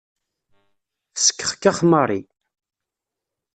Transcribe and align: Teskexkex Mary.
Teskexkex 1.15 1.77
Mary. 1.91 2.21